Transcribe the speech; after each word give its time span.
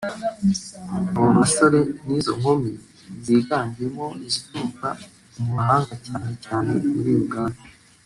Abo 1.15 1.27
basore 1.37 1.79
n’izo 2.05 2.31
nkumi 2.39 2.71
ziganjemo 3.23 4.05
izituruka 4.27 4.89
mu 5.37 5.43
mahanga 5.55 5.93
cyane 6.05 6.29
cyane 6.45 6.71
muri 6.93 7.11
Uganda 7.25 7.61